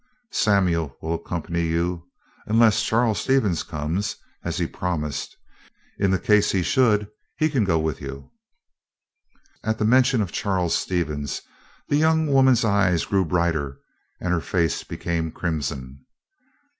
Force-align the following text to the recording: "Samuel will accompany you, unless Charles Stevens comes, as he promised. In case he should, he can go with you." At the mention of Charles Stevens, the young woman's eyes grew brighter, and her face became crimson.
"Samuel 0.31 0.97
will 0.99 1.13
accompany 1.13 1.61
you, 1.61 2.07
unless 2.47 2.81
Charles 2.83 3.19
Stevens 3.21 3.61
comes, 3.61 4.15
as 4.43 4.57
he 4.57 4.65
promised. 4.65 5.37
In 5.99 6.17
case 6.17 6.51
he 6.51 6.63
should, 6.63 7.07
he 7.37 7.51
can 7.51 7.63
go 7.63 7.77
with 7.77 8.01
you." 8.01 8.31
At 9.63 9.77
the 9.77 9.85
mention 9.85 10.19
of 10.23 10.31
Charles 10.31 10.75
Stevens, 10.75 11.43
the 11.87 11.97
young 11.97 12.25
woman's 12.25 12.65
eyes 12.65 13.05
grew 13.05 13.23
brighter, 13.25 13.77
and 14.19 14.33
her 14.33 14.41
face 14.41 14.83
became 14.83 15.31
crimson. 15.31 16.03